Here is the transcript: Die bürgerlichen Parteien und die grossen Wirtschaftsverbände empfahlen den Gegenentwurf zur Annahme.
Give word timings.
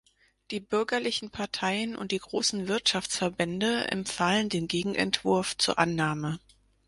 Die 0.49 0.59
bürgerlichen 0.59 1.29
Parteien 1.29 1.95
und 1.95 2.11
die 2.11 2.17
grossen 2.17 2.67
Wirtschaftsverbände 2.67 3.85
empfahlen 3.91 4.49
den 4.49 4.67
Gegenentwurf 4.67 5.55
zur 5.59 5.77
Annahme. 5.77 6.39